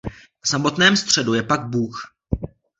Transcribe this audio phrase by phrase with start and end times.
[0.41, 2.13] V samotném středu je pak Bůh.